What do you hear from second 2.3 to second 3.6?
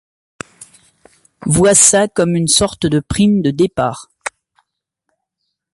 une sorte de prime de